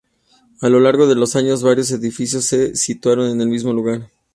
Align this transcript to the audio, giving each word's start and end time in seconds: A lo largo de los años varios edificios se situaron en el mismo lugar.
A 0.61 0.67
lo 0.69 0.79
largo 0.79 1.05
de 1.05 1.13
los 1.13 1.35
años 1.35 1.61
varios 1.61 1.91
edificios 1.91 2.45
se 2.45 2.75
situaron 2.75 3.29
en 3.29 3.39
el 3.39 3.49
mismo 3.49 3.71
lugar. 3.71 4.09